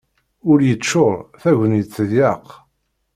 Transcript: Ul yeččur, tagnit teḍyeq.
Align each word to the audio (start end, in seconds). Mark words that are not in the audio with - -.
Ul 0.49 0.59
yeččur, 0.67 1.15
tagnit 1.41 1.87
teḍyeq. 1.95 2.45